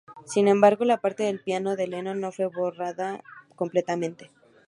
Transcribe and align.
Sin 0.25 0.47
embargo, 0.47 0.83
la 0.83 0.97
parte 0.99 1.21
del 1.21 1.41
piano 1.43 1.75
de 1.75 1.85
Lennon 1.85 2.19
no 2.21 2.31
fue 2.31 2.47
borrada 2.47 3.23
completamente. 3.55 4.31